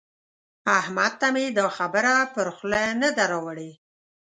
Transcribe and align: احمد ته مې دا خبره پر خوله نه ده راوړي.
احمد 0.79 1.13
ته 1.21 1.27
مې 1.33 1.45
دا 1.57 1.67
خبره 1.77 2.13
پر 2.33 2.47
خوله 2.55 2.81
نه 3.01 3.09
ده 3.17 3.23
راوړي. 3.31 3.71